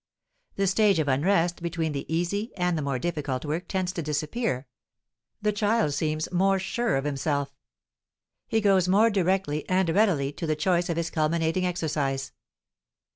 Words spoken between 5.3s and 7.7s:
the child seems more sure of himself;